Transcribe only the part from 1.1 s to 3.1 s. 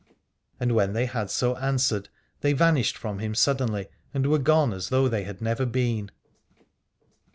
so an swered they vanished